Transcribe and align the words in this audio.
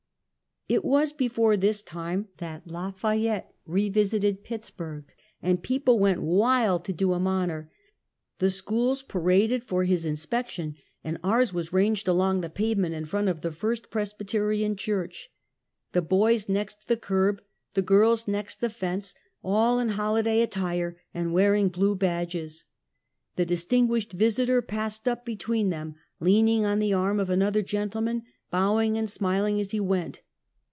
It 0.69 0.85
was 0.85 1.11
before 1.11 1.57
this 1.57 1.83
time 1.83 2.29
that 2.37 2.65
Lafayette 2.65 3.53
revisited 3.65 4.45
Pittsburg, 4.45 5.13
and 5.41 5.61
people 5.61 5.99
went 5.99 6.21
wild 6.21 6.85
to 6.85 6.93
do 6.93 7.13
him 7.13 7.27
honor. 7.27 7.69
The 8.39 8.49
schools 8.49 9.03
paraded 9.03 9.65
for 9.65 9.83
his 9.83 10.05
inspection, 10.05 10.77
and 11.03 11.19
ours 11.25 11.53
was 11.53 11.73
ranged 11.73 12.07
along 12.07 12.39
the 12.39 12.49
pavement 12.49 12.95
in 12.95 13.03
front 13.03 13.27
of 13.27 13.41
the 13.41 13.51
First 13.51 13.89
Pres 13.89 14.13
byterian 14.13 14.77
church, 14.77 15.29
the 15.91 16.01
boys 16.01 16.47
next 16.47 16.87
the 16.87 16.95
curb, 16.95 17.41
the 17.73 17.81
girls 17.81 18.25
next 18.25 18.61
the 18.61 18.69
fence, 18.69 19.13
all 19.43 19.77
in 19.77 19.89
holiday 19.89 20.39
attire, 20.41 20.95
and 21.13 21.33
wearing 21.33 21.67
blue 21.67 21.95
badges. 21.97 22.63
The 23.35 23.45
distinguished 23.45 24.13
visitor 24.13 24.61
passed 24.61 25.05
up 25.05 25.25
between 25.25 25.69
them, 25.69 25.95
leaning 26.21 26.63
on 26.63 26.79
the 26.79 26.93
arm 26.93 27.19
of 27.19 27.29
another 27.29 27.61
gentleman, 27.61 28.23
bow 28.51 28.79
ing 28.79 28.97
and 28.97 29.09
smiling 29.09 29.59
as 29.59 29.71
he 29.71 29.79
went. 29.81 30.21